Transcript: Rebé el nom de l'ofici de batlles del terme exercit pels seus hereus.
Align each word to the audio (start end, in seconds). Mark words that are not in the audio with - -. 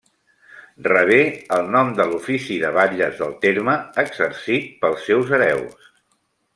Rebé 0.87 1.19
el 1.57 1.69
nom 1.75 1.91
de 1.99 2.07
l'ofici 2.13 2.57
de 2.65 2.73
batlles 2.79 3.21
del 3.23 3.37
terme 3.47 3.79
exercit 4.07 4.77
pels 4.83 5.09
seus 5.11 5.35
hereus. 5.39 5.91